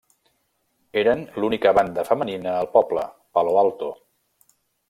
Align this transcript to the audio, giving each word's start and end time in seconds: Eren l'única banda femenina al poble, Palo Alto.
Eren 1.01 1.21
l'única 1.43 1.75
banda 1.79 2.07
femenina 2.09 2.57
al 2.65 2.73
poble, 2.79 3.07
Palo 3.39 3.55
Alto. 3.67 3.95